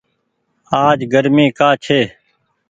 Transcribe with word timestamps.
آج 0.83 0.99
گرمي 1.11 1.45
ڪآ 1.57 1.69
ڇي۔ 1.83 1.99